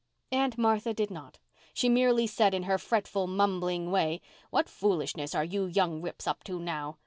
[0.31, 1.37] Aunt Martha did not.
[1.75, 6.43] She merely said in her fretful mumbling way, "What foolishness are you young rips up
[6.45, 6.97] to now?"